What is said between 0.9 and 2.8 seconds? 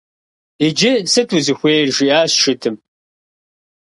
сыт узыхуейр?- жиӏащ шыдым.